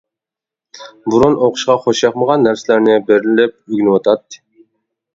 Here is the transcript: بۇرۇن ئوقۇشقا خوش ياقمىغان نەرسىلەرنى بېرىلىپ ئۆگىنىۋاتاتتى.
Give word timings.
بۇرۇن 1.15 1.35
ئوقۇشقا 1.41 1.77
خوش 1.85 2.03
ياقمىغان 2.07 2.43
نەرسىلەرنى 2.49 2.99
بېرىلىپ 3.13 3.57
ئۆگىنىۋاتاتتى. 3.61 4.47